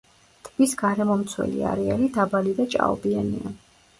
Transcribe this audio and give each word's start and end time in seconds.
ტბის 0.47 0.71
გარემომცველი 0.79 1.61
არეალი 1.73 2.09
დაბალი 2.17 2.57
და 2.61 2.67
ჭაობიანია. 2.77 3.55